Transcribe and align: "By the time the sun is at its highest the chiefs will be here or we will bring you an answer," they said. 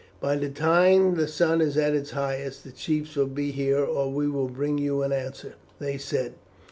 "By 0.19 0.35
the 0.35 0.49
time 0.49 1.13
the 1.13 1.27
sun 1.27 1.61
is 1.61 1.77
at 1.77 1.93
its 1.93 2.09
highest 2.09 2.63
the 2.63 2.71
chiefs 2.71 3.15
will 3.15 3.27
be 3.27 3.51
here 3.51 3.83
or 3.85 4.09
we 4.11 4.27
will 4.27 4.47
bring 4.49 4.79
you 4.79 5.03
an 5.03 5.11
answer," 5.11 5.53
they 5.77 5.99
said. 5.99 6.33